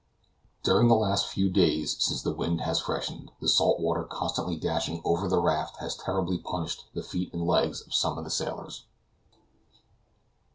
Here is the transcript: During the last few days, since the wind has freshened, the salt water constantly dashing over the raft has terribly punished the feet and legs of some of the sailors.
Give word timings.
During 0.63 0.87
the 0.87 0.95
last 0.95 1.27
few 1.27 1.47
days, 1.51 1.95
since 2.03 2.23
the 2.23 2.33
wind 2.33 2.61
has 2.61 2.79
freshened, 2.81 3.31
the 3.39 3.47
salt 3.47 3.79
water 3.79 4.03
constantly 4.03 4.55
dashing 4.57 4.99
over 5.05 5.27
the 5.27 5.39
raft 5.39 5.77
has 5.77 5.95
terribly 5.95 6.39
punished 6.39 6.85
the 6.95 7.03
feet 7.03 7.31
and 7.33 7.45
legs 7.45 7.81
of 7.81 7.93
some 7.93 8.17
of 8.17 8.23
the 8.23 8.31
sailors. 8.31 8.85